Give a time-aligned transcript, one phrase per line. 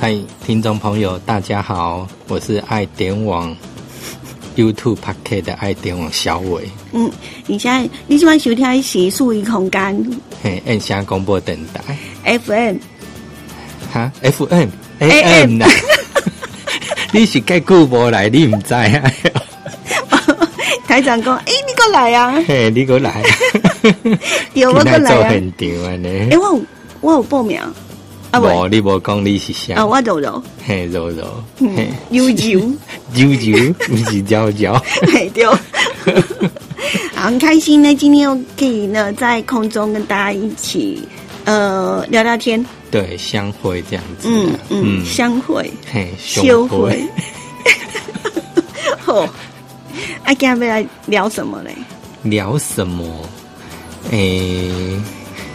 [0.00, 0.16] 嗨，
[0.46, 3.54] 听众朋友，大家好，我是爱点网
[4.56, 6.66] YouTube p a c k e t 的爱点网小伟。
[6.92, 7.10] 嗯，
[7.46, 11.94] 你现在你喜欢收听的是数位空间嘿，按下广播电台
[12.38, 12.76] FM，
[13.92, 14.68] 哈，FM
[15.00, 15.68] AM 啦。
[17.12, 19.12] 你是介久无来，你唔知啊？
[20.88, 23.22] 台长讲，诶、你过来啊，嘿，你过来，
[24.54, 24.96] 对，我过来啊。
[24.96, 25.22] 现场
[25.84, 26.38] 安尼诶、。
[26.38, 26.62] 我有
[27.02, 27.60] 我有报名
[28.30, 29.74] 啊，无，不，你无讲你是啥？
[29.74, 31.24] 啊，我柔柔，嘿，柔柔，
[31.58, 32.60] 嗯嘿，，悠悠，
[33.14, 34.74] 啾啾，不是娇娇。
[35.12, 35.44] 嘿，对。
[37.14, 41.06] 好，很开心呢，今天又可以呢在空中跟大家一起
[41.44, 44.32] 呃聊聊天，对，相会这样子啊。
[44.70, 45.70] 嗯嗯，相会。
[45.92, 47.04] 嘿，相会。
[49.06, 49.28] 哦，
[50.24, 51.74] 啊，今天要来聊什么嘞？
[52.22, 53.04] 聊什么？
[54.10, 54.98] 诶、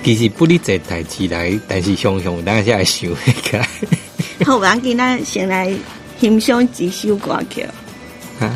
[0.05, 3.59] 其实不哩这代志来，但是想想，当下来想一个，
[4.45, 5.73] 好，我要给咱先来
[6.19, 7.65] 欣赏几首歌曲。
[8.39, 8.47] 哈，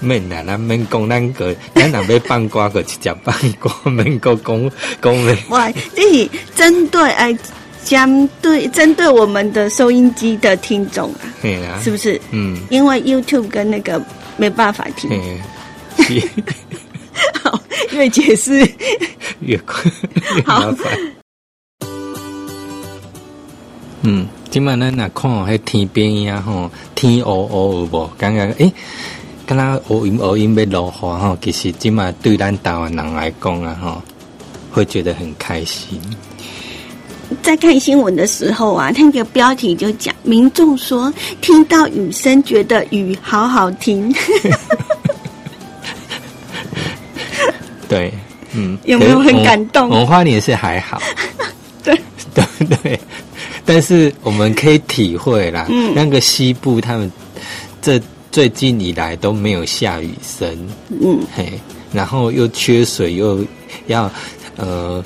[0.00, 5.38] 免啦，咱免讲咱个，咱若要放歌个，直接放歌，免个讲讲咧。
[5.50, 7.38] 哇，这是针对哎，
[7.84, 12.20] 针对针对我们的收音机的听众啊，对啊，是不是？
[12.32, 14.02] 嗯，因为 YouTube 跟那个
[14.36, 15.08] 没办法听，
[17.40, 17.60] 好，
[17.92, 18.68] 越解释
[19.40, 19.90] 越快
[20.36, 20.98] 越麻烦。
[24.02, 28.08] 嗯，今晚咱若看迄天边啊吼，天乌乌有无？
[28.16, 28.72] 感觉诶，
[29.44, 34.00] 敢若乌云乌云要落雨吼，其实今晚对咱台湾人来讲啊吼，
[34.70, 36.00] 会觉得很开心。
[37.42, 44.14] 在看新闻的时候啊，那个标题就讲，民众说听到雨声，觉得雨好好听，
[47.88, 48.12] 对，
[48.52, 49.88] 嗯，有没有很感动？
[49.88, 51.00] 我们花莲是还好，
[51.82, 51.98] 对。
[52.34, 52.44] 对
[52.82, 53.00] 对，
[53.64, 55.92] 但是我们可以体会啦，嗯。
[55.94, 57.10] 那个西部他们
[57.82, 58.00] 这
[58.30, 60.48] 最近以来都没有下雨声，
[60.88, 61.52] 嗯，嘿，
[61.92, 63.44] 然后又缺水，又
[63.88, 64.08] 要
[64.56, 65.02] 呃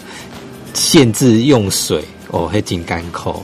[0.74, 3.42] 限制用水，哦，还真艰苦。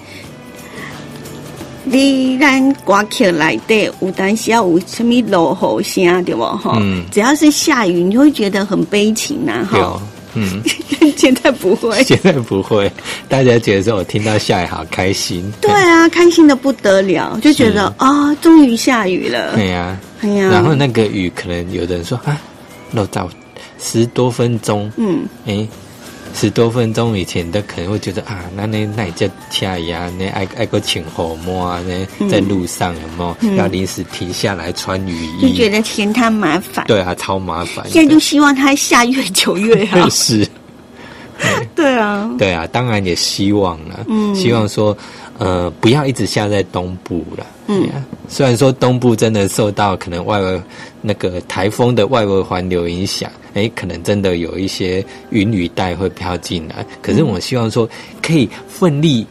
[1.91, 6.76] 你咱歌曲内底有当时要有什么落雨声对不哈？
[6.81, 9.78] 嗯只要是下雨，你就会觉得很悲情呐、哈。
[9.78, 10.03] 有，
[10.34, 10.62] 嗯，
[11.16, 12.00] 现在不会。
[12.04, 12.91] 现在不会，
[13.28, 15.50] 大家觉得说我听到下雨好开心。
[15.60, 19.54] 对啊，开心的不得了，就觉得啊、终于下雨了。
[19.54, 22.38] 对呀、哎呀，然后那个雨，可能有的人说啊，
[22.93, 23.28] 落到
[23.81, 25.66] 十多分钟，嗯，诶，
[26.34, 35.69] 十多分钟以前的可能会觉得啊，那那那叫恰呀，那爱爱个请后摸啊，那在路上有没有、嗯要临时停下来穿雨衣就觉？
[35.69, 36.84] 得嫌它麻烦。
[36.87, 37.89] 对啊，超麻烦。
[37.91, 40.06] 现在就希望它下越久越好。
[40.11, 40.47] 是，
[41.75, 44.97] 对啊，对啊，当然也希望了，嗯希望说，
[45.38, 47.47] 呃，不要一直下在东部了。
[47.69, 50.60] 嗯啊虽然说东部真的受到可能外围
[51.00, 56.84] 那个台风的外围环流影响，哎，可能真的有一些云雨带会飘进来。
[57.00, 57.88] 可是我希望说，
[58.22, 59.27] 可以奋力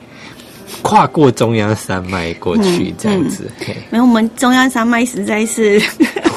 [0.81, 5.81] 跨过中央山脉过去，这样子，嘿没有我们中央山脉实在是，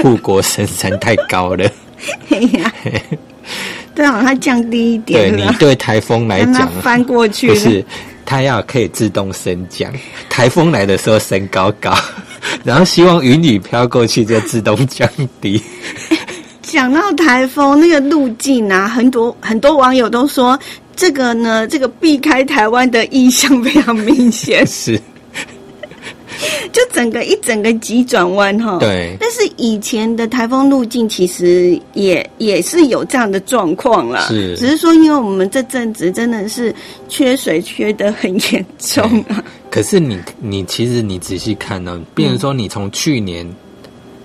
[0.02, 1.70] 护国神山太高了。
[4.00, 7.54] 对啊，它降低一点对你，对台风来讲，翻过去了。
[7.54, 7.84] 不是，
[8.24, 9.92] 它要可以自动升降，
[10.30, 11.94] 台风来的时候升高高，
[12.64, 15.06] 然后希望云雨飘过去就自动降
[15.40, 15.62] 低。
[16.62, 20.58] 讲到台风那个路径啊，很多很多网友都说，
[20.96, 24.98] 这个呢，这个避开台湾的意向非常明显，是，
[26.72, 28.78] 就整个一整个急转弯哈。。
[28.78, 36.74] 对，但是以前的台风路径其实也也是有这样的状况啦，是只是说因为我们这阵子真的是
[37.08, 43.46] 缺水缺得很严重啊，可是你你其实你仔细看呢、比如说你从去年。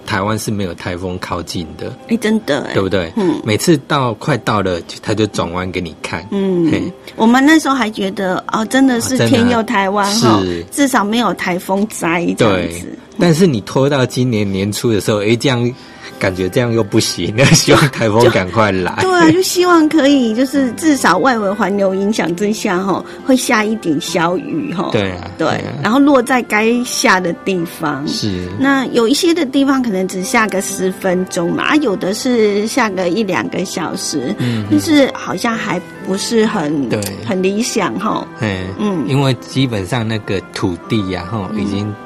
[0.05, 3.11] 台湾是没有台风靠近的，哎、真的哎对，不对？
[3.17, 6.25] 嗯每次到快到了，他就转弯给你看。
[6.31, 6.81] 嗯嘿，
[7.15, 15.71] 我们那时候还觉得哦，真的是天佑台湾哈是，至少没有台风灾这样子。，但是你拖到今年年初的时候，哎，这样
[16.17, 18.97] 感觉这样又不行，那 希望台风赶快来。
[19.01, 24.89] 对啊，就希望可以，就是至少外围环流影响之下，哈，会下一点小雨，哈。
[24.93, 28.07] 对啊，对啊，然后落在该下的地方。
[28.07, 38.25] 是，那有一些的地方可能只下个十分钟嘛，啊，有的是下个一两个小时，嗯但是好像还不是很对很理想哈。
[38.39, 42.04] 嗯嗯因为基本上那个土地呀、哈，已经打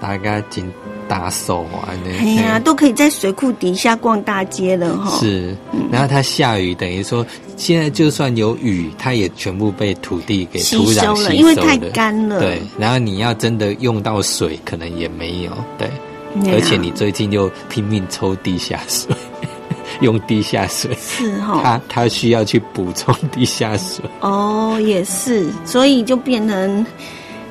[0.00, 0.70] 大概紧
[1.08, 5.18] 大手啊，那哎呀，都可以在水库底下逛大街了哈。
[5.18, 5.56] 是，
[5.90, 7.26] 然后它下雨，等于说
[7.56, 12.38] 现在就算有雨，它也全部被土地给吸土壤收了，因为太干了。
[12.40, 15.52] 对，然后你要真的用到水，可能也没有。
[15.76, 19.14] 对，啊，而且你最近又拼命抽地下水，
[20.00, 21.60] 用地下水，是哈。
[21.62, 24.04] 它它需要去补充地下水。
[24.20, 26.86] 哦，也是，所以就变成，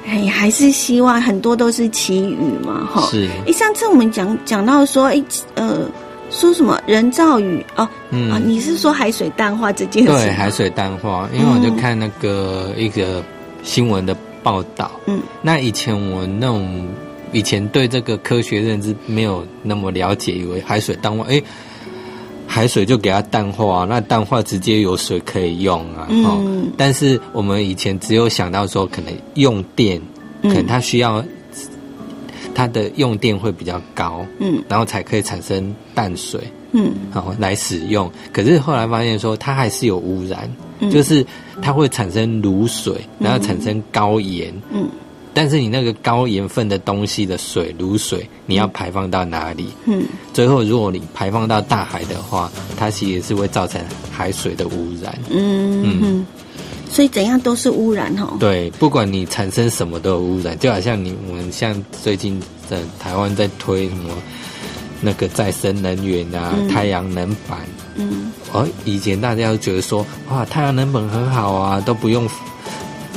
[0.09, 3.07] 哎，还是希望很多都是祈雨嘛，哈。
[3.11, 5.23] 是，哎，上次我们讲讲到说，哎，
[5.53, 5.87] 呃，
[6.31, 8.31] 说什么人造雨哦，嗯。
[8.31, 10.15] 啊，你是说海水淡化这件事吗？
[10.17, 13.23] 对，海水淡化，因为我就看那个一个
[13.61, 16.87] 新闻的报道，嗯，那以前我那种
[17.31, 21.39] 以前对这个科学认知没有那么了解，以为海水淡化，哎，
[22.51, 30.01] 海水就给它淡化，那淡化直接有水可以用啊，嗯哦，但是我们以前只有想到说，可能用电，
[30.41, 31.23] 可能它需要
[32.55, 36.41] 它的用电会比较高，嗯然后才可以产生淡水。
[36.71, 38.11] 嗯好来使用。
[38.33, 40.49] 可是后来发现说，它还是有污染，
[40.79, 41.25] 嗯就是
[41.61, 44.51] 它会产生卤水，然后产生高盐。
[44.73, 44.89] 嗯
[45.33, 49.67] 但是你那个高盐分的东西的水，卤水，你要排放到哪里？
[49.85, 50.03] 嗯，
[50.33, 53.81] 最后如果你排放到大海的话，它其实是会造成
[54.11, 55.17] 海水的污染。
[55.29, 56.25] 嗯嗯，
[56.89, 58.37] 所以怎样都是污染哦。
[58.39, 64.13] 对，不管你产生什么都有污染，就好像你我们像最近在台湾在推什么
[65.01, 67.59] 那个再生能源啊，嗯太阳能板。
[67.95, 72.27] 嗯哦，以前大家都觉得说，哇，太阳能板很好啊，都不用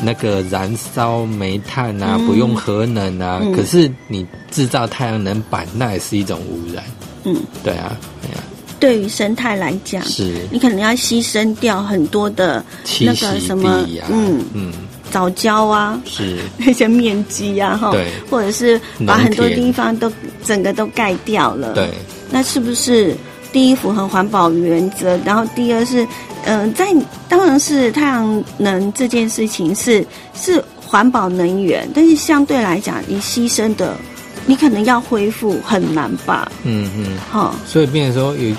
[0.02, 2.26] 那个燃烧煤炭啊，嗯。
[2.26, 3.40] 不用核能啊。
[3.42, 3.52] 嗯。
[3.52, 6.84] 可是你制造太阳能板，那也是一种污染。
[7.24, 8.42] 嗯，对啊，对啊，
[8.80, 10.34] 对于生态来讲，是。
[10.50, 12.64] 你可能要牺牲掉很多的
[13.00, 14.72] 那个什么，啊，嗯，嗯，
[15.10, 16.38] 早教啊，是。
[16.58, 18.08] 那些面积啊，哈，对。
[18.28, 20.12] 或者是把很多地方都
[20.44, 21.88] 整个都盖掉了，对，
[22.30, 23.16] 那是不是
[23.52, 25.16] 第一符合环保原则？
[25.24, 26.04] 然后第二是，
[26.44, 26.86] 嗯、在
[27.28, 30.04] 当然是太阳能这件事情是
[30.34, 33.96] 是环保能源，但是相对来讲，你牺牲的，
[34.44, 36.50] 你可能要恢复很难吧？
[36.64, 37.16] 嗯嗯。
[37.30, 38.54] 哈，所以变成说有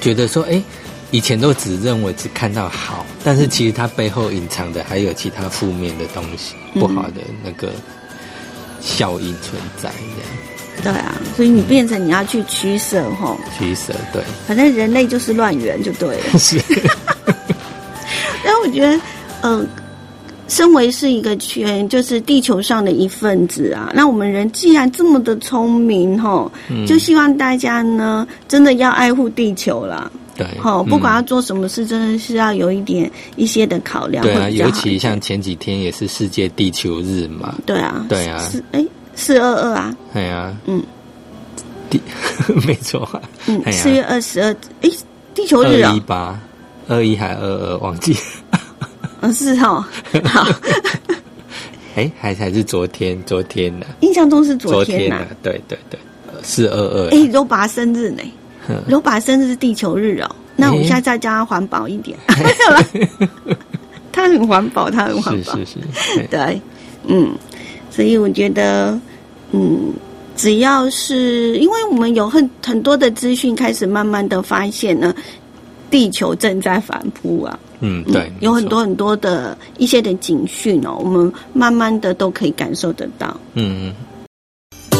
[0.00, 0.62] 觉得说，哎、
[1.10, 7.72] 以前都只认为只看到好，但是其实它背后隐藏的还有其他负面的东西，嗯不好的那个
[8.80, 10.30] 效应存在，这样
[10.82, 16.24] 对啊，所以你变成你要去取舍吼，取舍，对，反正人类就是乱源就对了。
[16.38, 16.60] 是，
[18.44, 19.00] 但我觉得，
[19.42, 19.66] 嗯、
[20.48, 26.86] 身为是一个圈就是地球上的一份子啊，那我们人既然这么的聪明吼，嗯。
[26.86, 30.10] 就希望大家呢真的要爱护地球啦。
[30.36, 38.38] 对，好，不管要嗯做什么事，真的是要有一点一些的考量，对啊，尤其像前几天也是世界地球日嘛，对啊，对啊。
[38.50, 38.84] 是哎
[39.16, 40.82] 四二二啊，哎呀，嗯，
[41.90, 42.00] 地
[42.66, 44.90] 没错啊，嗯，四月二十二，哎，
[45.34, 45.92] 地球日啊？
[45.94, 46.38] 一，八，
[46.88, 48.16] 二一还二二忘记，
[49.20, 49.84] 嗯 是哦，
[50.24, 50.46] 好，
[51.96, 55.98] 哎、还还是昨天，昨天呢、印象中是昨天呐、呢、对对对，
[56.42, 58.22] 四二二，哎，罗拔生日呢？
[58.66, 58.76] 哼。
[58.88, 63.56] 罗拔生日是地球日哦，那我们现在再叫他环保一点，没有啦，
[64.12, 66.60] 他很环保，他很环保，是是是，对对，
[67.06, 67.34] 嗯，
[67.94, 68.98] 所以我觉得，
[69.52, 69.92] 嗯，
[70.34, 75.14] 只要是因为我们有很很多的资讯开始慢慢的发现呢，
[75.92, 83.36] 地球正在反扑啊，嗯，对，有很多很多的一些的警讯哦，我们慢慢的都可以感受得到。
[83.52, 83.94] 嗯
[84.90, 84.98] 嗯，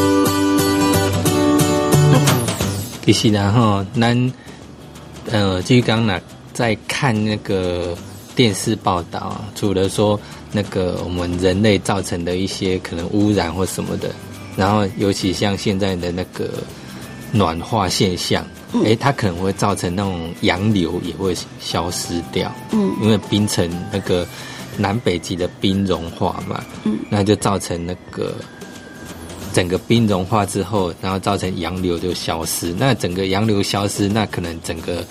[3.04, 4.32] 其实然后咱
[5.32, 6.20] 呃，就是刚呢
[6.52, 7.96] 在看那个
[8.36, 10.20] 电视报道啊，除了说
[10.56, 14.14] 那个我们人类造成的一些可能污染或什么的，
[14.56, 16.48] 然后尤其像现在的那个
[17.32, 18.46] 暖化现象，
[18.84, 22.54] 诶、它可能会造成那种洋流也会消失掉。
[22.70, 24.24] 嗯因为冰层那个
[24.78, 28.34] 南北极的冰融化嘛，嗯，那就造成那个
[29.52, 32.72] 整个冰融化之后，然后造成洋流就消失。
[32.78, 35.04] 那整个洋流消失，那可能整个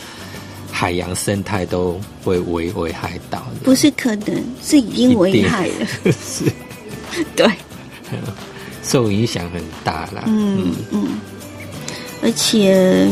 [0.76, 3.60] 海洋生态都会危危害到的。
[3.64, 5.86] 不是可能，是已经危害了。
[6.12, 6.52] 是
[7.38, 7.48] 对，
[8.82, 10.24] 受影响很大啦。
[10.26, 11.08] 嗯嗯，
[12.24, 13.08] 而且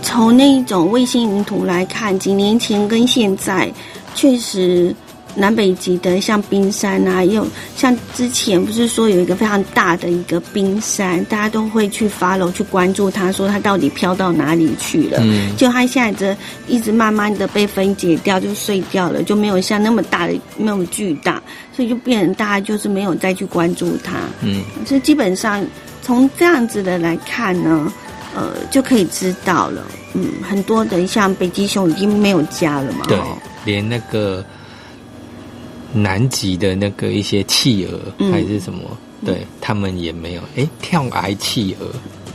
[0.00, 3.70] 从那种卫星云图来看，几年前跟现在，
[4.14, 4.96] 确实
[5.36, 15.18] 南北极的像冰山啊，也有像之前不是说有一个非常大的一个冰山，大家都会去 follow 去关注它，说它到底飘到哪里去了。
[15.22, 16.36] 嗯就它现在这
[16.66, 21.42] 一直慢慢的被分解掉，就碎掉了，就没有像那么大的那么巨大，
[21.74, 24.18] 所以就变成大家就是没有再去关注它。
[24.42, 25.64] 嗯所以基本上
[26.02, 27.92] 从这样子的来看呢，
[28.36, 29.84] 呃，就可以知道了。
[30.14, 33.04] 嗯，很多的像北极熊已经没有家了嘛。
[33.08, 34.44] 对哦，连那个
[35.94, 38.80] 南极的那个一些企鹅、嗯还是什么，
[39.24, 40.42] 对他们也没有。
[40.56, 41.86] 哎，跳崖企鹅，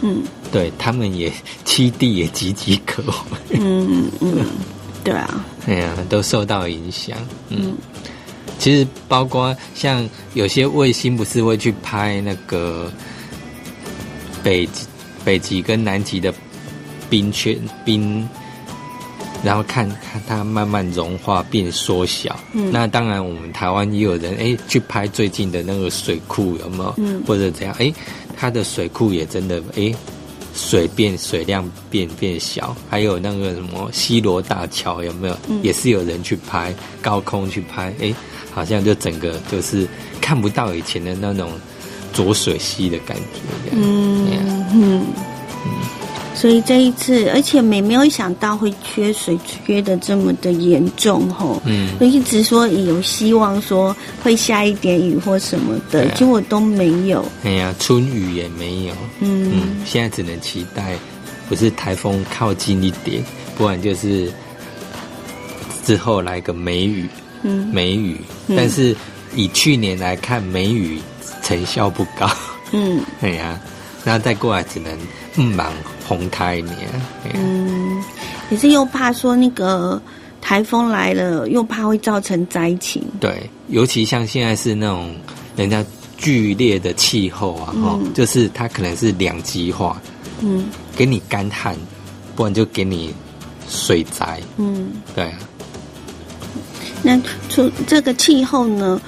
[0.02, 1.32] 嗯对他们也
[1.66, 3.60] 栖地也岌岌可危。
[3.60, 4.46] 嗯嗯，
[5.04, 7.18] 对啊， 哎呀，都受到影响。
[7.50, 7.76] 嗯，
[8.58, 12.92] 其实包括像有些卫星不是会去拍那个
[14.42, 14.88] 北极、
[15.24, 16.34] 北极跟南极的
[17.10, 18.28] 冰圈冰，
[19.44, 22.40] 然后看看它慢慢融化变缩小。
[22.54, 26.94] 嗯那当然，我们台湾也有人哎去拍最近的那个水库有没有？
[26.98, 27.76] 嗯或者怎样？
[27.80, 27.94] 哎，
[28.38, 29.94] 它的水库也真的哎。
[30.52, 35.38] 水变水量变变小，还有那个什么西罗大桥有没有？
[35.48, 38.14] 嗯也是有人去拍高空去拍，哎，
[38.52, 39.88] 好像就整个就是
[40.20, 41.52] 看不到以前的那种
[42.12, 45.06] 浊水溪的感觉嗯嗯。
[46.40, 51.62] 所以这一次，而且没没有想到会缺水缺的这么的严重吼。
[51.66, 53.94] 嗯就一直说有希望说
[54.24, 57.26] 会下一点雨或什么的，啊结果都没有。
[57.44, 58.94] 哎呀，春雨也没有。
[59.20, 60.96] 嗯嗯，现在只能期待，
[61.50, 63.22] 不是台风靠近一点，
[63.58, 64.32] 不然就是
[65.84, 67.10] 之后来个梅雨，
[67.44, 68.16] 嗯梅雨。
[68.48, 68.96] 嗯但是
[69.36, 71.00] 以去年来看，梅雨
[71.44, 72.30] 成效不高。
[72.72, 73.60] 嗯哎呀，
[74.06, 74.98] 那再过来只能
[75.36, 75.74] 嗯忙
[76.10, 76.76] 红台年。
[77.24, 78.04] 哎呀，嗯，
[78.50, 80.02] 可是又怕说那个
[80.42, 83.04] 台风来了，又怕会造成灾情。
[83.20, 85.16] 对，尤其像现在是那种
[85.56, 85.86] 人家
[86.18, 90.02] 剧烈的气候啊，哈、嗯就是它可能是两极化，
[90.42, 91.78] 嗯给你干旱，
[92.36, 93.14] 不然就给你
[93.70, 94.42] 水灾。
[94.58, 95.38] 嗯，对啊，
[97.04, 99.00] 那除这个气候呢，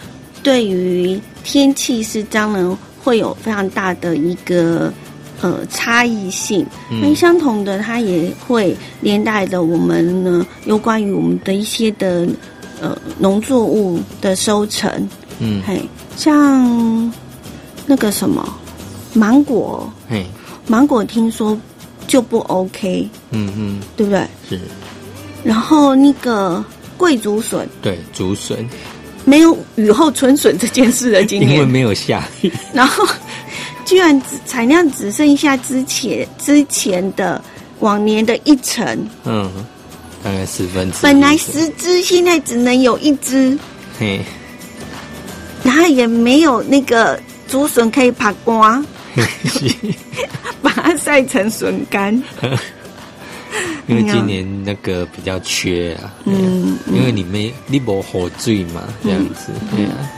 [0.43, 4.93] 对于天气是当然会有非常大的一个
[5.41, 6.65] 呃差异性。
[6.89, 12.27] 那、嗯相同的，它也会连带的我们呢，有关于我们的一些的
[12.79, 14.89] 呃农作物的收成，
[15.39, 15.81] 嗯，嘿，
[16.15, 17.11] 像
[17.85, 18.47] 那个什么
[19.13, 20.25] 芒果，嘿，
[20.67, 21.57] 芒果听说
[22.07, 24.25] 就不 OK，嗯嗯，对不对？
[24.49, 24.59] 是。
[25.43, 26.63] 然后那个
[26.97, 27.67] 贵竹笋。
[27.81, 28.57] 对竹笋，
[29.25, 33.03] 没有雨后春笋这件事的，今年，因为没有下雨， 然后
[33.85, 37.41] 居然只产量只剩下之前之前的
[37.79, 38.85] 往年的一成，
[39.25, 39.51] 嗯，
[40.23, 43.57] 大概十分之本来十只，现在只能有一只，
[43.99, 44.21] 嘿，
[45.63, 48.83] 然后也没有那个竹笋可以爬瓜，
[50.61, 52.13] 把它晒成笋干。
[53.87, 60.09] 因为今年那个比较缺啊，嗯嗯，因为你没你没火醉嘛，这样子，对啊，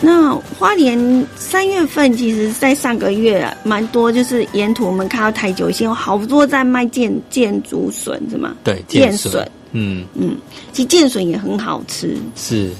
[0.00, 8.54] 那花莲三月份，其实在上个月啊，蛮多，就是沿途我们看到台九线有好多在卖剑剑竹笋，是吗？
[8.62, 10.36] 对，剑剑笋，嗯，嗯，
[10.72, 12.70] 其实剑笋也很好吃，是，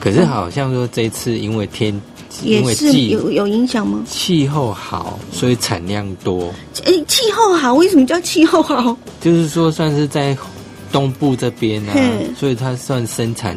[0.00, 1.92] 可是好像说这一次因为天，
[2.42, 4.02] 因也是有有影响吗？
[4.08, 6.52] 气候好，所以产量多，
[6.84, 8.96] 诶，气候好，为什么叫气候好？
[9.20, 10.36] 就是说算是在
[10.90, 11.94] 东部这边啊，
[12.36, 13.54] 所以它算生产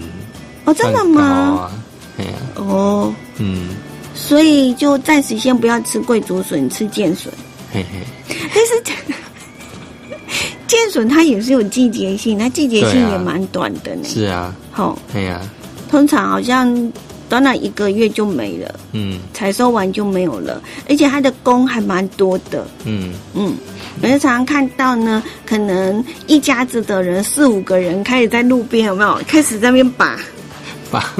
[0.65, 1.71] 哦，真的吗？
[3.39, 3.69] 嗯，
[4.13, 7.31] 所以就暂时先不要吃贵竹笋，吃剑笋。
[7.73, 8.93] 嘿嘿，但是
[10.67, 14.03] 剑笋它也是有季节性，它季节性对啊也蛮短的呢。
[14.03, 15.41] 是啊，好、哎呀，
[15.89, 16.91] 通常好像
[17.29, 19.19] 短短一个月就没了，嗯。
[19.33, 22.67] 采收完就没有了，而且它的工还蛮多的。
[22.85, 23.55] 嗯，嗯，
[24.01, 29.21] 我就常常看到呢，可能一家子的人四五个人开始在路边有没有？
[29.27, 30.17] 开始在那边拔，
[30.89, 31.13] 把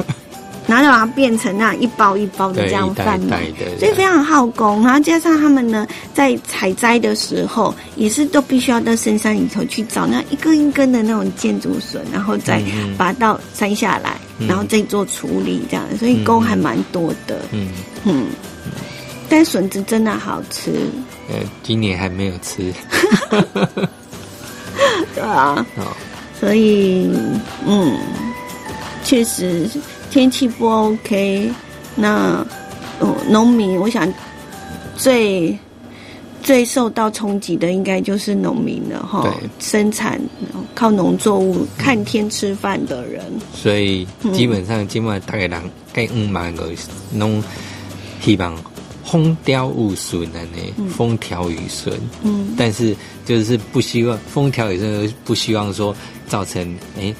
[0.68, 3.42] 然后就把它变成那样一包一包的对这样贩卖。
[3.78, 5.84] 所以非常耗工，然后加上他们呢，
[6.14, 12.96] 在采摘的时候，也是都必须要到深山里头去找那一根一根的那种建筑笋，然后再嗯嗯。
[12.96, 14.46] 把它到摘下来，嗯。
[14.46, 17.40] 然后再做处理，这样，所以工还蛮多的。
[17.52, 17.68] 嗯，
[18.04, 18.26] 嗯，
[19.28, 20.72] 但笋子真的好吃，
[21.28, 22.72] 呃，今年还没有吃，
[25.14, 25.86] 对啊，哦，
[26.38, 27.10] 所以
[27.66, 27.98] 嗯，
[29.04, 29.68] 确实
[30.10, 31.50] 天气不 OK，
[31.94, 32.44] 那
[33.00, 34.12] 哦，农民我想
[34.96, 35.56] 最
[36.42, 40.20] 最受到冲击的应该就是农民了哈对，生产
[40.74, 43.22] 靠农作物看天吃饭的人，
[43.54, 45.62] 所以基本上今晚大概人
[45.92, 46.70] 该五万个
[47.12, 47.42] 弄
[48.20, 48.56] 希望
[49.04, 51.94] 风调雨顺的呢，风调雨顺。
[52.22, 52.54] 嗯。
[52.56, 55.94] 但是就是不希望风调雨顺，不希望说
[56.26, 56.62] 造成
[56.98, 57.14] 诶、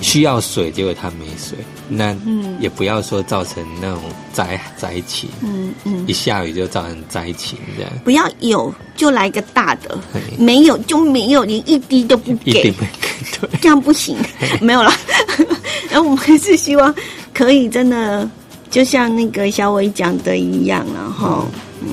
[0.00, 2.56] 需要水，结果它没水，那嗯。
[2.60, 4.00] 也不要说造成那种
[4.32, 6.04] 灾灾情，嗯嗯。
[6.08, 7.92] 一，下雨就造成灾情这样。
[8.04, 9.96] 不要有就来个大的，
[10.36, 12.50] 没有就没有，连一滴都不给。
[12.50, 14.16] 一定，不对，这样不行，
[14.60, 14.92] 没有了。
[15.90, 16.94] 然后我们还是希望
[17.32, 18.28] 可以真的，
[18.70, 21.46] 就像那个小伟讲的一样然后
[21.80, 21.88] 嗯，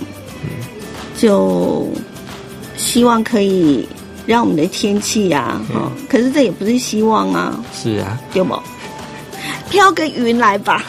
[1.18, 1.88] 就
[2.76, 3.88] 希望可以
[4.26, 8.58] 让我们的天气啊，哈、可是这也不是希望啊，是啊，对不？
[9.70, 10.84] 飘个云来吧，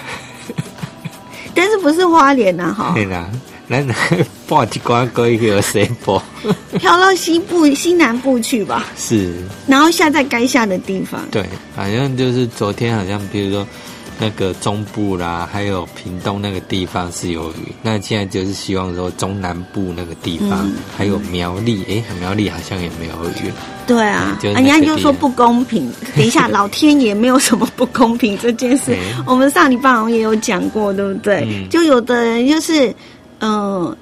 [1.55, 3.29] 但是不是花莲呐、哈，对啦，
[3.69, 3.87] 咱
[4.47, 6.23] 报一瓜哥一个谁播？
[6.79, 9.35] 飘到西部、西南部去吧，是，
[9.67, 11.21] 然后下在该下的地方。
[11.31, 13.67] 对，好像就是昨天好像比如说。
[14.19, 23.53] 那个中部啦，还有屏东那个地方是有雨，那现在就是希望说中南部那个地方，嗯还有苗栗，诶，苗栗好像也没有雨，
[23.87, 25.93] 对啊，就是人家就说不公平。
[26.17, 31.47] 等一下，老天爷没有什么不公平这件事 嗯，我们上礼拜好像也有讲过，对不对？
[31.49, 32.95] 嗯就有的人就是，
[33.41, 33.95] 嗯、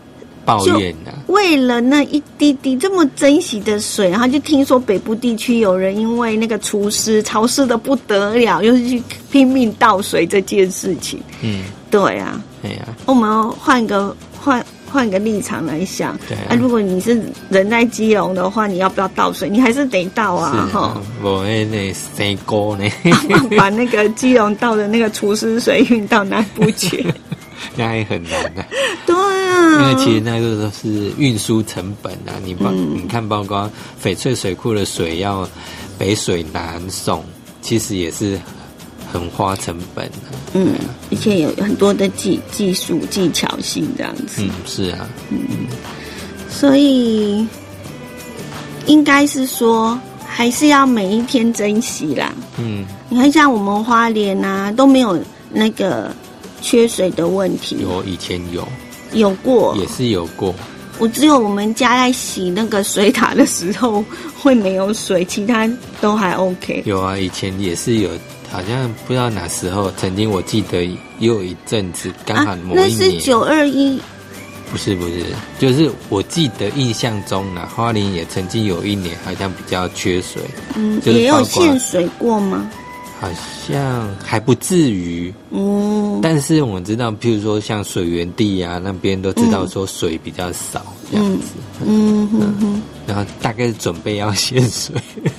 [0.44, 11.18] 抱怨呐、为了那一滴滴这么珍惜的水，然后就听说北部地区有人因为那个厨师潮湿的不得了，又是去拼命倒水这件事情。
[11.42, 19.48] 嗯，对啊，哎呀、我们换个换换个立场来想，对啊啊，如果你是人在基隆的话，你要不要倒水？
[19.48, 22.88] 你还是得倒啊，哈啊。，我那那生锅呢，
[23.56, 27.04] 把那个基隆倒的那个厨师水运到南部去。
[27.76, 28.64] 那也很难的、
[29.06, 32.96] 对啊，因为其实那个都是运输成本啊，你包、嗯。
[32.96, 33.70] 你看，包括
[34.02, 35.48] 翡翠水库的水要
[35.98, 37.24] 北水南送，
[37.62, 38.38] 其实也是
[39.12, 40.12] 很花成本的、
[40.54, 40.74] 嗯，
[41.10, 45.38] 而且有很多的技技术技巧性这样子，嗯，是啊，嗯
[46.50, 47.46] 所以
[48.86, 52.32] 应该是说还是要每一天珍惜啦。
[52.58, 55.20] 嗯，你看，像我们花莲啊都没有
[55.52, 56.14] 那个
[56.64, 58.66] 缺水的问题，有以前有，
[59.12, 60.54] 有过，也是有过，
[60.98, 64.02] 我只有我们家在洗那个水塔的时候
[64.40, 66.82] 会没有水，其他都还 OK。
[66.86, 68.08] 有啊，以前也是有，
[68.50, 70.82] 好像不知道哪时候，曾经我记得
[71.18, 74.00] 也有一阵子，刚好那一年，是九二一，
[74.72, 75.26] 不是不是，
[75.58, 80.40] 就是我记得印象中呢，花莲也曾经有一年好像比较缺水，
[80.76, 82.70] 嗯，就是也有包括限水过吗？
[83.20, 83.28] 好
[83.66, 84.08] 像。
[84.24, 91.52] 还不至于，嗯，但是我们知道，譬如说像水源地啊那边都知道说水比较少这样子，
[91.86, 94.94] 嗯哼哼，然后大概是准备要限水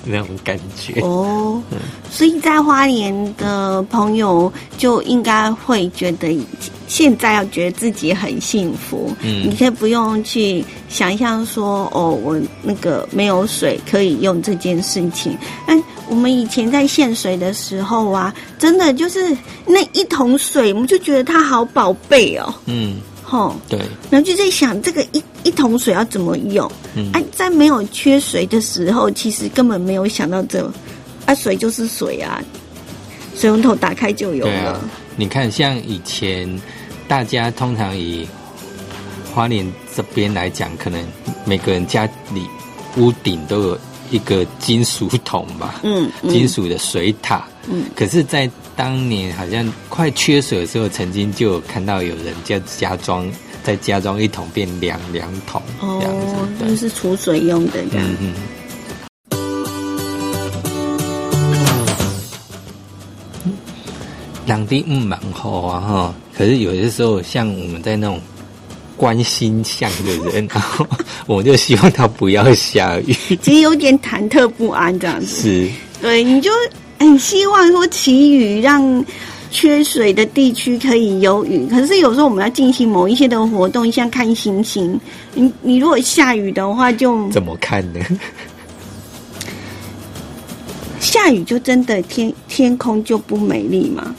[0.06, 1.02] 那种感觉。
[1.02, 1.62] 哦，
[2.10, 6.40] 所以在花莲的朋友就应该会觉得
[6.88, 9.50] 现在要觉得自己很幸福，嗯。
[9.50, 15.38] 你可以不用去想象说哦，我那个没有水可以用这件事情。
[15.68, 23.56] 但我们以前在献水的时候啊，真的就是那一桶水，我们就觉得它好宝贝哦，嗯，吼。
[23.68, 26.72] 对，然后就在想这个一一桶水要怎么用。
[26.96, 30.72] 嗯哎、在没有缺水的时候，其实根本没有想到这，
[31.26, 32.42] 啊，水就是水啊，
[33.36, 34.74] 水龙头打开就有了。
[34.74, 34.82] 啊，
[35.16, 36.50] 你看像以前
[37.08, 38.28] 大家通常以
[39.34, 39.66] 花莲
[39.96, 41.04] 这边来讲，可能
[41.46, 42.48] 每个人家里
[42.98, 47.46] 屋顶都有一个金属桶吧，嗯，嗯金属的水塔。
[47.70, 53.30] 嗯，可是，在当年好像快缺水的时候，曾经就有看到有人家加装，
[53.64, 56.16] 再加装一桶变两两桶哦这样
[56.60, 58.08] 子，，就，是储水用的这样。
[58.08, 58.34] 嗯嗯。
[64.46, 68.22] 两地嗯蛮好啊哈，可是有些时候像我们在那种
[68.98, 70.86] 关心向的人， 然后
[71.28, 75.42] 我就希望他不要下雨，其实有点忐忑不安这样子。
[75.42, 75.70] 是，
[76.02, 76.52] 对，你就
[77.00, 79.06] 很希望说祈雨，让
[79.52, 81.66] 缺水的地区可以有雨。
[81.68, 85.00] 可是有时候我们要进行某一些的活动，像看星星，
[85.34, 88.00] 你你如果下雨的话就，怎么看呢？
[91.00, 94.16] 下雨就真的天天空就不美丽嘛，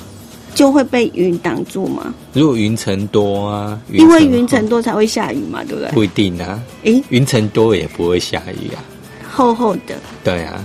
[0.56, 2.12] 就会被云挡住吗。
[2.32, 5.92] 如果云层多啊，因为云厚层多才会下雨嘛，对不对？
[5.92, 8.82] 不一定啊，诶，云层多也不会下雨啊，
[9.30, 10.64] 厚厚的，对啊，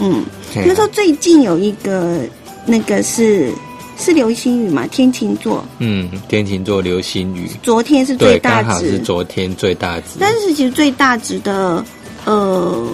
[0.00, 0.22] 嗯。
[0.52, 2.22] 比如说最近有一个
[2.66, 3.52] 那个是
[3.96, 4.84] 是流星雨嘛？
[4.88, 10.16] 天琴座，嗯，天琴座流星雨，昨天是最，大值好是值，昨天最大值。
[10.18, 11.84] 但是其实最大值的
[12.24, 12.84] 呃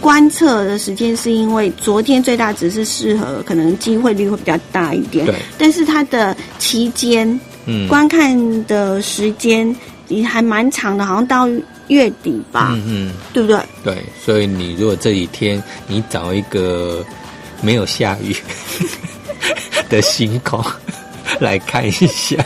[0.00, 5.26] 观测的时间，是因为昨天最大值是适合，可能机会率会比较大一点。
[5.26, 7.28] 对，但是它的期间
[7.66, 9.74] 嗯观看的时间
[10.08, 11.48] 也还蛮长的，好像到
[11.88, 13.58] 月底吧，嗯嗯，对不对？
[13.82, 17.04] 对，所以你如果这几天你找一个
[17.60, 18.36] 没有下雨
[19.88, 20.62] 的星空
[21.40, 22.36] 来看一下，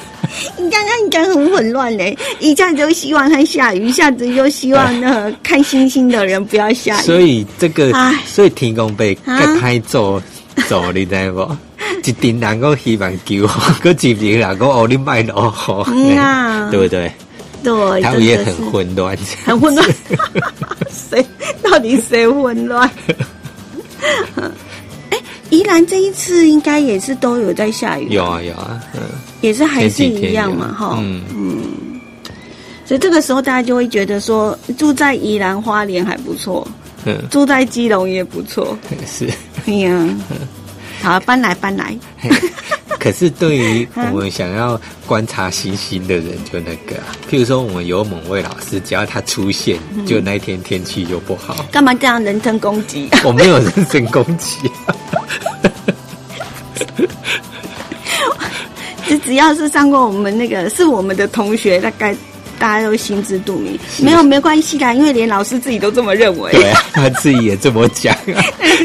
[0.59, 7.05] 你刚刚讲很混乱嘞，一下子就希望它下雨，一下子又希望那看星星的人不要下雨。
[7.05, 7.93] 所以这个，
[8.27, 10.23] 所以天公被啊该拍做
[10.69, 11.49] 做，你知无？
[12.05, 13.49] 一定人讲希望救我，
[13.81, 15.49] 个一定人讲哦，你卖落
[15.89, 16.69] 雨，嗯啊。
[16.71, 17.13] 对不对？
[17.63, 19.89] 对，他们也很混乱，很混乱，
[20.91, 21.25] 谁？
[21.63, 22.91] 到底谁混乱？
[25.53, 29.03] 哎，宜兰这一次应该也是都有在下雨，有，啊有啊，嗯，
[29.43, 31.21] 也是还是一样嘛，哈，嗯。
[32.85, 36.67] 所以这个时候大家就会觉得说，住在宜兰花莲还不错，
[37.05, 39.29] 嗯，住在基隆也不错， 是。
[39.67, 40.09] 哎呀，
[41.03, 42.31] 好，搬来搬来，嘿
[43.03, 51.67] 可是对于我们想要观察星星的人，就那个、啊，譬如说我们有某位老师，只要他出现，就那一天天气就不好。
[51.73, 53.09] 干嘛这样人身攻击？
[53.25, 54.95] 我没有人身攻击、 啊，
[59.09, 62.15] 只只要是上过我们那个是我们的同学，大概
[62.63, 63.77] 大家都心知肚明。
[63.99, 66.53] 没有没关系啦，因为连老师自己都这么认为。
[66.53, 68.41] 对啊，他自己也这么讲、 啊，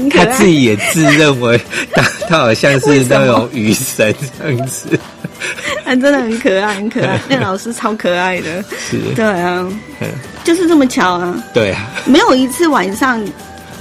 [0.10, 1.62] 他自己也自认为
[1.94, 5.00] 他他好像是那种雨神这样子，
[5.86, 7.20] 他 真的很可爱，很可爱。
[7.30, 9.64] 那老师超可爱的，是，对啊，
[10.02, 10.08] 嗯，
[10.44, 11.44] 就是这么巧啊。
[11.54, 13.24] 对啊，没有一次晚上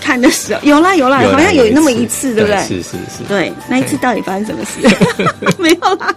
[0.03, 2.61] 看的时候，有啦有啦，啦好像有那么一次，对不对？
[2.69, 4.87] 是是是，对，那一次到底发生什么事？
[5.59, 6.15] 没有啦，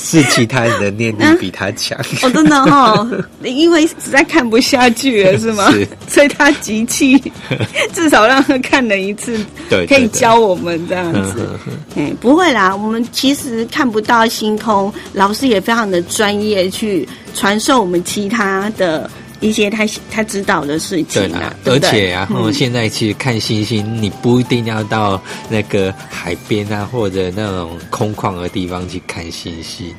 [0.00, 3.06] 是其他人的念力比他强，我、真的哈、
[3.42, 5.70] 因为实在看不下去了，是吗？
[5.74, 5.86] 是。
[6.08, 7.20] 所以他集气，
[7.92, 11.48] 至少让他看了一次，对，可以教我们这样子。
[11.96, 29.94] 嗯，不会啦，我们其实看不到星空，老师也非常的专业去传授我们其他的一些他他知道的事情啊，对而且啊，嗯哦，现在其实看星星，你不一定要到那个海边啊，或者那种空旷的地方去看星星，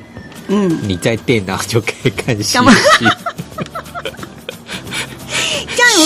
[0.48, 2.62] 嗯，你在电脑就可以看星
[2.98, 3.08] 星。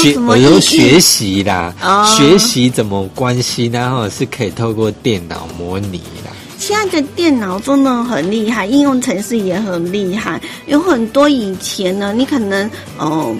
[0.00, 0.60] 学我说？
[0.60, 6.30] 学习啦，哦学习怎么关系，然后是可以透过电脑模拟啦。
[6.58, 13.34] 现在的电脑真的很厉害，应用程式也很厉害，有很多以前呢，你可能哦、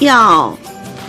[0.00, 0.56] 要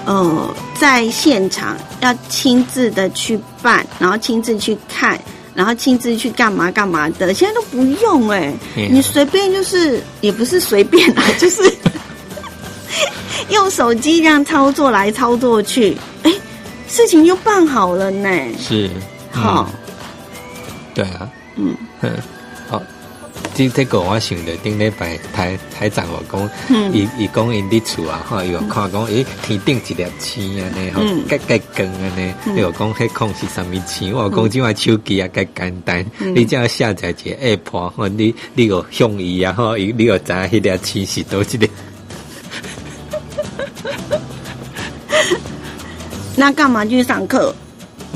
[0.05, 5.19] 呃在现场要亲自的去办，然后亲自去看，
[5.55, 8.87] 然后亲自去干嘛干嘛的，现在都不用哎、嗯。
[8.91, 11.63] 你随便就是也不是随便啊， 就是
[13.49, 16.31] 用手机这样操作来操作去，哎，
[16.87, 18.29] 事情就办好了呢。
[18.59, 18.89] 是，
[19.31, 19.79] 好、嗯。
[20.93, 22.11] 对啊，嗯嗯，
[22.69, 22.81] 好。
[23.53, 26.91] 这这个我想着顶礼拜台台长我讲，嗯。
[26.93, 32.57] 伊伊讲因伫厝啊，吼，伊有看讲，诶，天顶一粒星安尼，吼嗯，介介光安尼，嗯。
[32.57, 36.35] 伊有讲迄空是啥物星，我有讲即款手机啊，介简单，嗯。
[36.35, 41.69] 你只要下载一个 app，吼，你你有向伊啊，吼，伊你有知影迄粒星是倒一粒，
[46.35, 47.53] 那干嘛去上课？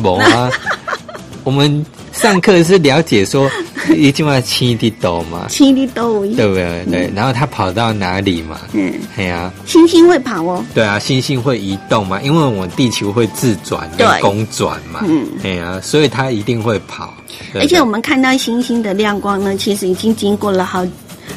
[0.02, 0.49] 无啊，
[1.45, 1.86] 我们
[2.20, 3.50] 上课是了解说，
[3.96, 6.86] 伊即款星伫倒嘛，七里都一对不对？
[6.92, 8.60] 对，然后它跑到哪里嘛？
[8.74, 10.64] 嗯，对啊，星星会跑哦。
[10.74, 17.14] 对啊，星星会移动嘛，因为我们地球会自转公转嘛，嗯哎呀、所以它一定会跑。
[17.54, 20.86] 对对而且我们看到星星的亮光呢，其实已经经过了好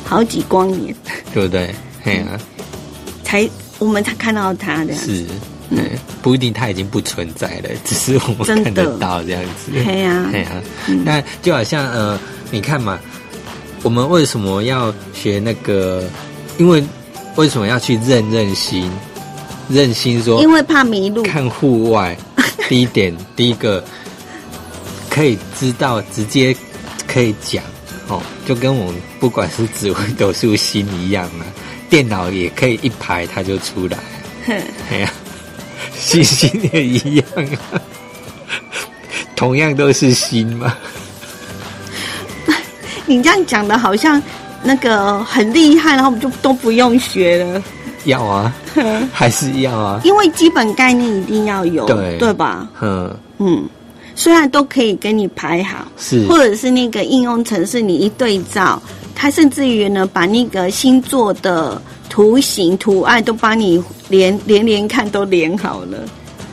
[0.05, 0.93] 好几光年，
[1.33, 1.73] 对不对？
[2.03, 2.25] 嘿呀、
[3.23, 4.93] 才我们才看到它的。
[4.97, 5.25] 是，
[5.77, 9.73] 嗯，不一定它已经不存在了，只是我们看得到这样子。
[9.73, 10.51] 对呀对呀、
[10.89, 12.19] 嗯那就好像呃，
[12.51, 12.99] 你看嘛，
[13.83, 16.05] 我们为什么要学那个？
[16.59, 16.85] 因为
[17.37, 18.91] 为什么要去认认心？
[19.71, 21.23] 认心说，因为怕迷路。
[21.23, 22.15] 看户外，
[22.69, 23.83] 第一点， 第一个
[25.09, 26.55] 可以知道，直接
[27.07, 27.63] 可以讲
[28.09, 31.47] 哦，就跟我们不管是紫微斗数心一样啊，
[31.89, 33.97] 电脑也可以一排它就出来，
[34.45, 34.55] 哼
[34.91, 35.13] 哎呀、
[36.03, 37.25] 星星也一样
[37.71, 37.81] 啊，
[39.37, 40.77] 同样都是星嘛，
[43.07, 44.21] 你这样讲的好像
[44.63, 47.63] 那个很厉害，然后我们就都不用学了，
[48.05, 48.53] 要啊，
[49.15, 52.19] 还是要啊，因为基本概念一定要有，对。
[52.19, 52.69] 对吧？
[52.81, 53.69] 嗯，嗯，
[54.15, 56.27] 虽然都可以给你排好，是。
[56.27, 58.83] 或者是那个应用程式你一对照，
[59.15, 61.81] 它甚至于呢把那个星座的
[62.13, 65.97] 图形图案都帮你连连连看都连好了，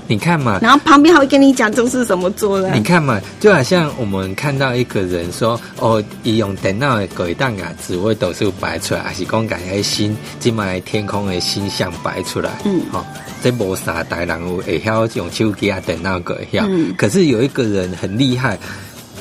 [0.08, 2.82] 你看嘛，然后旁边还会跟你讲这是什么做的你。
[2.82, 12.80] 看嘛，就好像我们看到一个人说，哦，伊用电脑的轨道啊，紫微斗数摆出来，还是讲把迄星，今麦天空的星象摆出来，嗯。
[12.90, 13.06] 好、
[13.44, 16.94] 这无啥大人有会晓用手机啊、电脑个会晓，嗯。
[16.98, 18.58] 可是有一个人很厉害，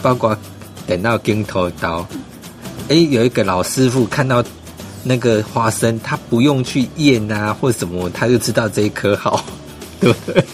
[0.00, 0.38] 包括
[0.86, 2.06] 电脑镜头刀，
[2.86, 4.40] 诶，有一个老师傅看到
[5.02, 9.44] 那个花生，他不用去验啊或什么，他就知道这一颗好，
[10.00, 10.44] 对不对？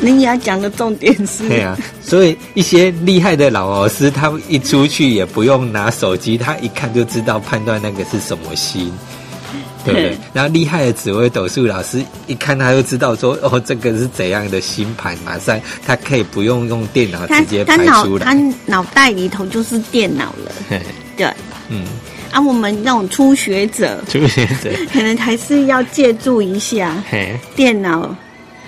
[0.00, 8.92] 你要讲的重点是，对啊，所以一些厉害的老老师，他们一出去也不用拿手机，他一看就知道判断那个是什么心，
[9.84, 10.18] 对不对嗯？
[10.32, 18.54] 然后厉害的紫微斗数老师一看他就知道说，哦，这个是怎样的星盘，马上他可以不用用电脑直接他排出脑他来。
[18.66, 20.80] 脑袋里头就是电脑了，嘿
[21.16, 21.26] 对。
[21.70, 21.82] 嗯，
[22.32, 28.14] 啊，我们那种初学者，初学者，可能还是要借助一下嘿，电脑、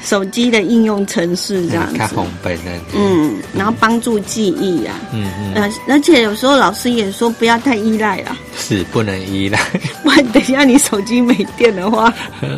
[0.03, 1.99] 手机的应用程式这样子。
[1.99, 4.99] 看红，本的，嗯，然后帮助记忆啊。
[5.13, 9.59] 嗯嗯，呃，而且有时候老师也说不要太依赖啦，是不能依赖，
[10.03, 12.13] 不然等一下你手机没电的话，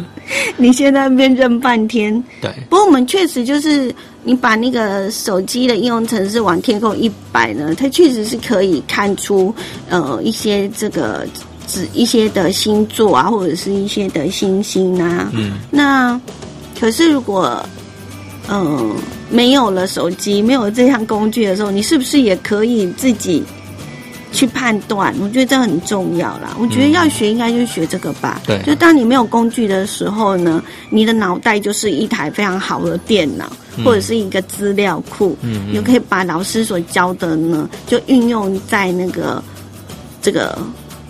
[0.56, 2.22] 你现在那边认半天。
[2.40, 9.54] 对，不过我们确实就是你把那个手机的应用程式往天空一摆呢，它确实是可以看出
[9.88, 11.26] 呃一些这个
[11.66, 15.30] 指一些的星座啊，或者是一些的星星啊。
[15.34, 16.20] 嗯，那
[16.78, 17.64] 可是如果
[18.48, 18.96] 嗯、呃
[19.30, 23.42] 没有了手机，没有这项工具的时候，你是不是也可以自己
[24.32, 25.14] 去判断？
[25.20, 26.56] 我觉得这很重要啦。
[26.58, 28.40] 我觉得要学应该就学这个吧。
[28.46, 39.42] 对就当你没有工具的时候呢，你的脑袋就是一台非常好的电脑，嗯或者是一个资料库，嗯嗯你就可以把老师所教的呢，就运用在那个
[40.20, 40.58] 这个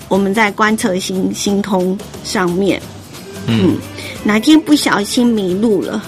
[0.09, 2.83] 我们在观测星星空上面。
[3.47, 3.77] 嗯，
[4.23, 6.01] 哪天不小心迷路了，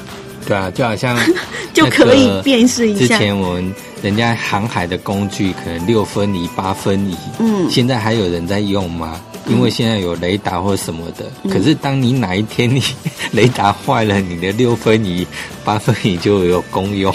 [0.47, 1.19] 对啊，就好像
[1.75, 3.19] 就可以辨识一下之下。
[3.19, 3.73] 前我们
[4.05, 9.19] 人家航海的工具可能六分仪、八分仪，嗯现在还有人在用吗？
[9.47, 11.25] 因为现在有雷达或什么的。
[11.43, 12.83] 嗯可是当你哪一天你
[13.33, 15.27] 雷达坏了，你的六分仪、
[15.65, 17.15] 八分仪就有功用。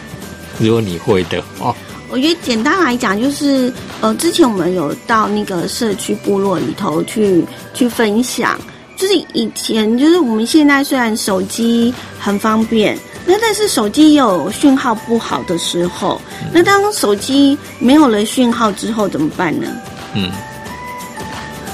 [0.58, 1.76] 如果你会的话，
[2.08, 8.58] 我觉得简单来讲，就是呃，之前我们有到那个社区部落里头去去分享，
[8.96, 16.20] 就是以前就是我们现在虽然手机很方便，那但是手机也有讯号不好的时候。
[16.52, 19.68] 那当手机没有了讯号之后怎么办呢？
[20.14, 20.30] 嗯，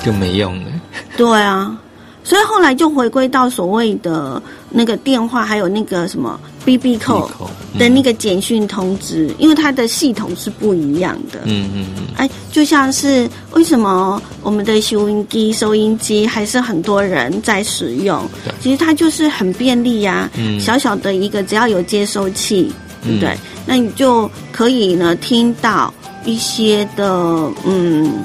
[0.04, 0.70] 就没用了。
[1.16, 1.74] 对啊，
[2.22, 11.40] 所以后来就回归到所谓的那个电话，还有那个什么 BB 扣口嗯的那个简讯通知，因为它的系统是不一样的。
[11.44, 18.52] 嗯嗯嗯，哎，就像是为什么我们的收音机、收音机还是很多人在使用对？
[18.60, 23.30] 其实它就是很便利呀、嗯小小的一个，只要有接收器，对不对？
[23.30, 25.92] 嗯那你就可以呢听到
[26.24, 28.22] 一些的嗯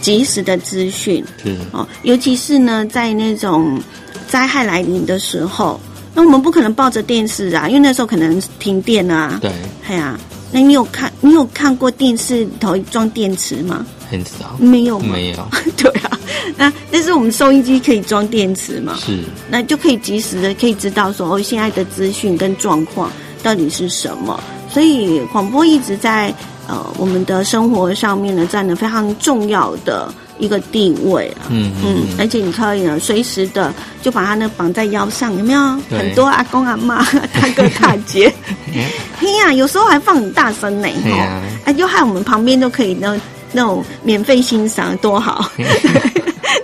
[0.00, 3.80] 及时的资讯嗯哦，尤其是呢在那种
[4.28, 5.80] 灾害来临的时候，
[6.16, 9.38] 那我们不可能抱着电视啊，因为那时候可能停电啊。
[9.40, 9.52] 对，
[9.86, 10.18] 哎呀、
[10.50, 13.84] 那你有看你有看过电视里头装电池吗？
[14.10, 15.10] 很少，没有吗？
[15.12, 16.18] 没有， 对啊，
[16.56, 18.96] 那但是我们收音机可以装电池嘛？
[19.04, 19.18] 是
[19.50, 24.42] 那就可以及时的可以知道说哦，现在的资讯跟状况到底是什么。
[24.70, 26.32] 所以广播一直在
[26.66, 31.48] 呃我们的生活上面呢占了非常重要的一个地位啊。
[31.50, 33.72] 嗯嗯嗯，而且你可以呢，随时的
[34.02, 35.60] 就把它那绑在腰上，有没有？
[35.90, 38.32] 很多阿公阿妈、 大哥大姐，
[39.18, 41.42] 嘿呀、有时候还放很大声呢，吼嘿呀。
[41.64, 43.18] 啊，就害我们旁边都可以那
[43.52, 45.50] 那种免费欣赏，多好。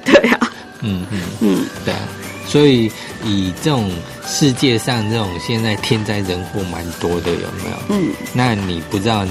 [0.05, 0.39] 对啊，
[0.81, 1.21] 嗯嗯。
[1.41, 2.01] 嗯，对啊，
[2.47, 2.91] 所以
[3.25, 3.91] 以这种
[4.25, 7.77] 世界上这种现在天灾人祸蛮多的，有没有？
[7.91, 9.27] 嗯，那你不知道，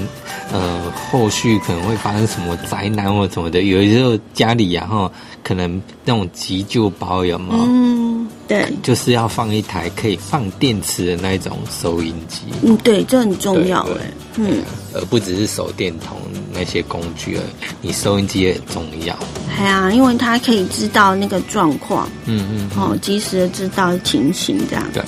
[0.52, 3.62] 呃，后续可能会发生什么灾难或什么的。
[3.62, 5.12] 有时候家里然、后
[5.44, 7.64] 可能那种急救包有没有？
[7.68, 12.40] 嗯，对，就是要放一台可以放电池的那种收音机。
[12.62, 16.18] 嗯，对，这很重对对要哎，嗯对，啊而不只是手电筒
[16.52, 19.18] 那些工具而已，你收音机也很重要。
[19.58, 24.86] 哎呀，因为它可以知道那个状况，嗯嗯，嗯哦，及时的知道情形，这样。
[24.92, 25.02] 对。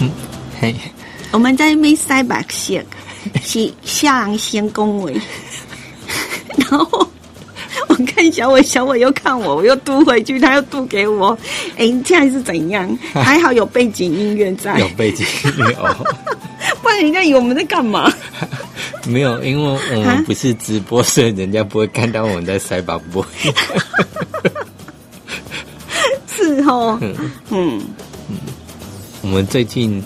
[0.00, 0.10] 嗯，
[0.60, 0.74] 嘿，
[1.32, 2.84] 我们在那边塞白线，
[3.42, 5.18] 是下人先恭维，
[6.70, 7.08] 然后
[7.88, 11.36] 我看看小伟，小伟又看我，我又嘟回去，他又嘟给我。
[11.76, 12.98] 哎，现在是怎样？
[13.12, 15.94] 还好有背景音乐在，有背景音乐哦。
[16.82, 18.12] 不然人家以为我们在干嘛？
[19.06, 23.24] 没有，因为我们不是直播，所以人家不会看到我们在塞把播。
[26.34, 27.14] 是哦， 嗯
[27.50, 27.80] 嗯，
[29.22, 30.02] 我们最近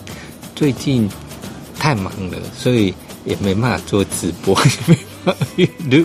[0.54, 1.08] 最近
[1.78, 2.92] 太忙了，所以
[3.24, 5.46] 也没办法做直播，也没办法
[5.90, 6.04] 录。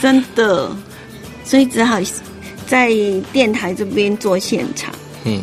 [0.00, 0.74] 真的，
[1.44, 2.00] 所以只好
[2.66, 2.90] 在
[3.32, 4.94] 电台这边做现场。
[5.24, 5.42] 嗯，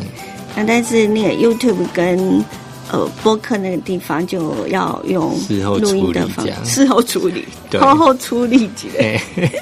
[0.56, 2.44] 那但是那个 YouTube 跟
[2.90, 7.46] 呃播客那个地方就要用录音的方事后处理，
[7.78, 9.20] 后后处理几类。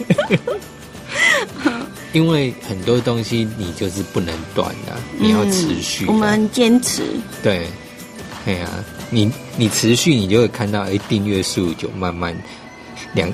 [2.12, 6.06] 因为很多东西你就是不能断的，你要持续。
[6.06, 7.02] 我们坚持。
[7.42, 7.66] 对，
[8.46, 8.66] 哎呀，
[9.11, 12.35] 你你持续，你就会看到，哎，订阅数就慢慢
[13.12, 13.30] 两。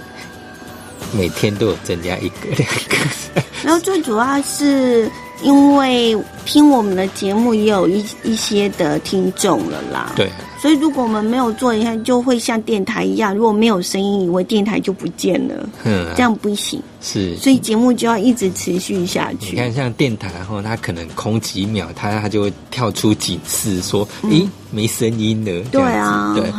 [1.12, 5.10] 每天都有增加一个两个，然后最主要是
[5.42, 10.12] 因为听我们的节目也有一一些的听众了啦。
[10.16, 15.68] 对，所以如果我们没有做一下，就会像电台一样，如果没有声音，以为电台就不见了。
[15.84, 16.80] 嗯，这样不行。
[17.00, 19.50] 是，所以节目就要一直持续下去。
[19.50, 26.50] 你看，像电台然后，它可能空几秒，它它就会跳出警示，说：“咦，没声音了。”对啊，对，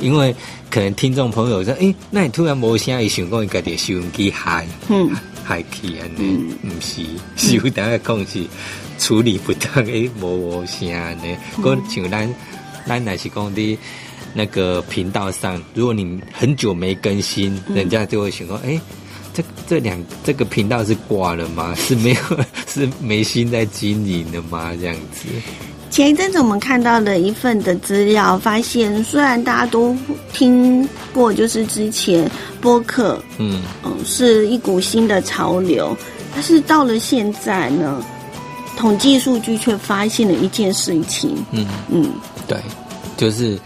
[0.00, 0.34] 因为。
[0.72, 5.10] 可能听众朋友说：“哎，那你突然没声，伊想讲你家己收音机嗨，嗯，
[5.52, 7.02] 嗨气安尼，唔是，
[7.36, 8.42] 是有当个空是
[8.98, 11.36] 处理不当，诶，无无声呢。
[11.62, 12.34] 过像咱
[12.86, 13.78] 咱乃是讲的，
[14.32, 18.80] 那个频道上，如果你很久没更新，人家就会想说：哎，
[19.34, 21.74] 这这两这个频道是挂了吗？
[21.76, 22.20] 是没有
[22.66, 24.74] 是没心在经营的吗？
[24.80, 25.28] 这样子。”
[25.92, 29.94] 前一阵子我们看到的一份的资料，发现虽然大家都
[30.32, 32.28] 听过，就是之前
[32.62, 33.60] 播客，嗯。
[33.84, 35.94] 嗯，是一股新的潮流，
[36.34, 38.02] 但是到了现在呢，
[38.74, 41.66] 统计数据却发现了一件事情，嗯。
[41.90, 42.10] 嗯，
[42.48, 42.58] 对，
[43.18, 43.58] 就是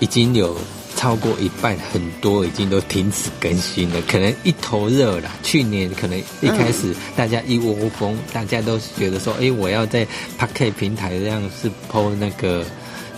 [0.00, 0.56] 已经有。
[1.04, 5.30] 超过一半，很多已经都停止更新了，可能一头热了。
[5.42, 10.02] 去年可能一开始大家一窝蜂，大家都觉得说：“哎，我要在
[10.38, 12.64] p a k 平台这样是抛那个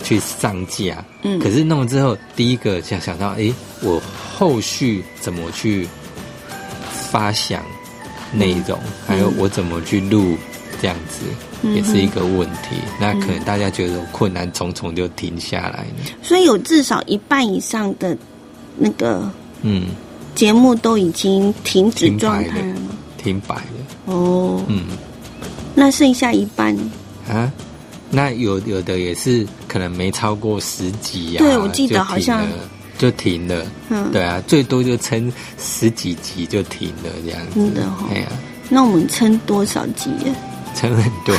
[0.03, 4.01] 去上架。”嗯，可是弄了之后，第一个想想到：“哎，我
[4.37, 5.87] 后续怎么去
[7.09, 7.63] 发想
[8.33, 10.37] 内容，还有我怎么去录
[10.81, 11.21] 这样子。”
[11.63, 16.17] 也是一个问题，那可能大家觉得困难重重就停下来了。
[16.21, 18.17] 所以有至少一半以上的
[18.77, 19.29] 那个
[19.61, 19.87] 嗯
[20.35, 22.91] 节目都已经停止状态了吗？
[23.17, 23.63] 停摆了。
[24.05, 24.83] 哦，嗯，
[25.73, 26.77] 那剩下一半
[27.27, 27.51] 啊？
[28.09, 31.39] 那有有的也是可能没超过十集呀。
[31.39, 32.47] 对，我记得好像
[32.97, 33.65] 就停了。
[33.89, 37.55] 嗯，对啊，最多就撑十几集就停了这样子。
[37.55, 38.07] 真的哈？
[38.13, 38.27] 哎呀，
[38.69, 40.09] 那我们撑多少集？
[40.75, 41.35] 称很多，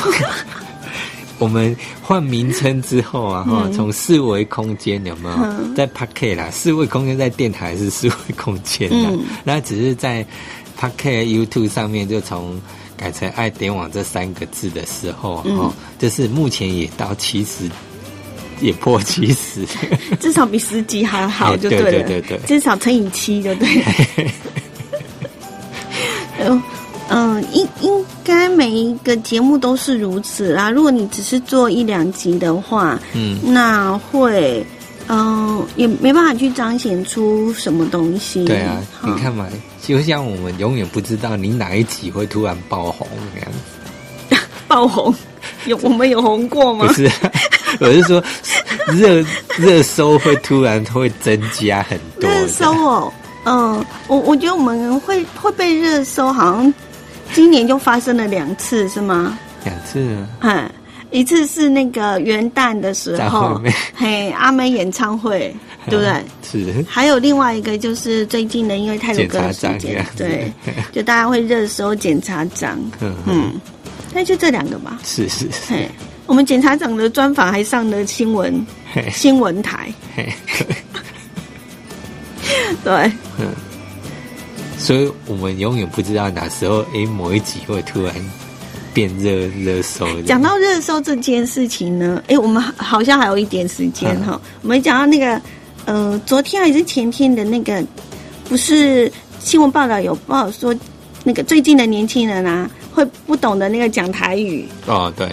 [1.39, 5.75] 我们换名称之后啊，哈，从四维空间有没有？
[5.75, 6.51] 在 p a k e 啦？
[6.51, 10.25] 四维空间在电台是四维空间的，那只是在
[10.77, 12.61] p a k e YouTube 上面就从
[12.97, 17.71] 改成爱点网这三个字的时候，哈，就是目前也到七十，
[18.61, 19.65] 也破七十，
[20.19, 23.69] 至少比十级还好，就对了，对对对，至少乘以七就对。
[24.17, 24.27] 嗯
[27.09, 28.05] 嗯，应应。
[28.25, 30.71] 该每一个节目都是如此啦。
[30.71, 34.63] 如果你只是做一两集的话，嗯，那会，
[35.09, 38.45] 嗯，也没办法去彰显出什么东西。
[38.45, 39.47] 对啊，你看嘛，
[39.81, 44.37] 就像我们永远不知道你哪一集会突然爆红那样子。
[44.69, 45.15] 爆红？
[45.65, 46.87] 有 我们有红过吗？
[46.87, 47.11] 不是，
[47.81, 48.23] 我是说
[48.89, 49.25] 热
[49.57, 52.29] 热搜会突然会增加很多。
[52.29, 53.13] 热搜哦，
[53.47, 56.75] 嗯，我我觉得我们会会被热搜好像。
[57.33, 59.39] 今年就发生了两次，是吗？
[59.65, 60.25] 两次。
[60.41, 60.71] 嗯，
[61.11, 63.61] 一次是那个元旦的时候，
[63.95, 65.55] 嘿，阿妹演唱会，
[65.89, 66.23] 对不对？
[66.43, 66.85] 是。
[66.89, 70.53] 还有另外一个就是最近的，因为太多歌的时间，对，
[70.93, 72.79] 就大家会热搜检察长。
[73.01, 73.53] 嗯嗯。
[74.15, 74.99] 那就这两个吧。
[75.05, 75.75] 是是是。
[75.75, 75.89] 嘿，
[76.27, 78.67] 我们检察长的专访还上了新闻
[79.13, 79.93] 新闻台。
[82.83, 83.13] 对。
[83.39, 83.53] 嗯。
[84.79, 88.15] 所以我们永远不知道哪时候，哎，某一集会突然
[88.95, 90.07] 变热热搜。
[90.23, 94.41] 讲到热搜这件事情呢，哎，我们好像还有一点时间哈。
[94.63, 95.41] 我们讲到那个，
[95.85, 97.85] 呃，昨天还是前天的那个，
[98.49, 100.75] 不是新闻报道有报说，
[101.25, 104.65] 那个最近的年轻人啊，会不懂得那个讲台语。
[104.87, 105.29] 哦，对。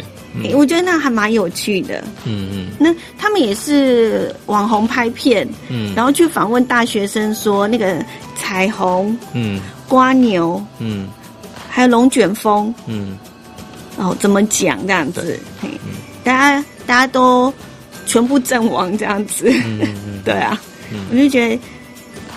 [0.53, 2.03] 我觉得那还蛮有趣的。
[2.25, 8.03] 嗯嗯，那他们也是网红拍片，嗯，然后去访问大学生，说那个
[8.35, 11.07] 彩虹，嗯，瓜牛，嗯，
[11.69, 13.17] 还有龙卷风，嗯，
[13.97, 15.21] 哦，怎么讲这样子。
[15.21, 15.39] 对？
[15.61, 15.69] 嘿，
[16.23, 17.53] 大家大家都
[18.05, 20.21] 全部阵亡这样子，嗯嗯。
[20.25, 21.05] 对啊，嗯。
[21.11, 21.59] 我就觉得。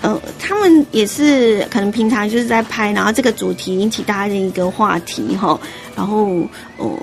[0.01, 5.59] 呃，他们也是可能平常就是在拍，然后这个主题引起大家的一个话题哈，
[5.93, 6.39] 然后
[6.77, 6.97] 哦、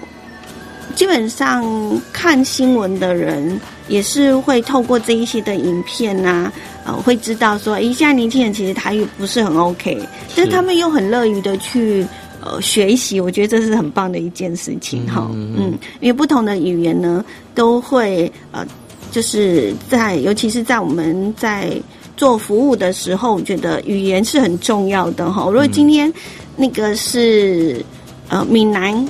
[0.97, 1.63] 基本上
[2.11, 6.51] 看新闻的人也是会透过这一些的影片呐、
[6.87, 10.01] 呃，会知道说，诶，现在年轻人其实台语不是很 OK，
[10.35, 12.05] 但是他们又很乐于的去
[12.43, 15.29] 呃学习，我觉得这是很棒的一件事情哈。
[15.35, 17.23] 嗯嗯，因为不同的语言呢，
[17.55, 18.67] 都会呃，
[19.13, 21.71] 就是在尤其是在我们在
[22.17, 25.45] 做服务的时候，我觉得语言是很重要的哈。
[25.45, 26.11] 如果今天
[26.57, 27.85] 那个是
[28.29, 29.07] 呃闽南。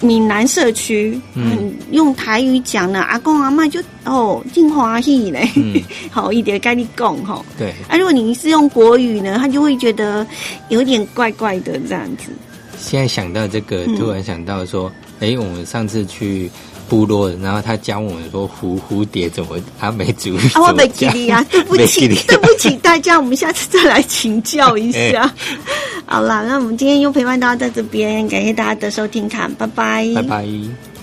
[0.00, 5.80] 闽南社区，嗯，用台语讲呢，阿公阿妈就哦，真欢喜嘞，嗯
[6.10, 7.42] 好一点跟你讲哈。
[7.58, 10.26] 对，啊，如果你是用国语呢，他就会觉得
[10.68, 12.30] 有点怪怪的这样子。
[12.76, 16.50] 现在想到这个，嗯突然想到说，哎、我们上次去
[16.88, 25.32] 部落，然后他教我们说蝴蝴蝶怎么阿美族啊，我没注意啊， 对不起，对不起大家，我们下次再来请教一下。
[26.06, 30.93] 好啦，那我们今天又陪伴大家在这边，感谢大家的收听，看，拜拜，拜拜。